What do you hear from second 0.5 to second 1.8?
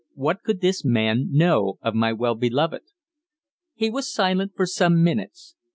this man know